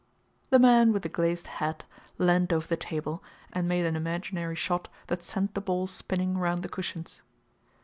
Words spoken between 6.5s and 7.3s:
the cushions.